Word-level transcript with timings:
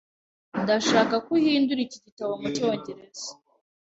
Ndashaka 0.63 1.15
ko 1.25 1.29
uhindura 1.37 1.79
iki 1.85 1.99
gitabo 2.05 2.31
mucyongereza. 2.41 3.27